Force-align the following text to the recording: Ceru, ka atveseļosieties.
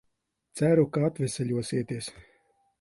Ceru, 0.61 0.85
ka 0.97 1.05
atveseļosieties. 1.09 2.13